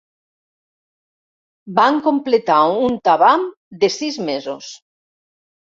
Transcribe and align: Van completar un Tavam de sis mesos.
Van 1.81 1.99
completar 2.07 2.63
un 2.87 2.97
Tavam 3.11 3.47
de 3.85 3.91
sis 4.01 4.21
mesos. 4.31 4.73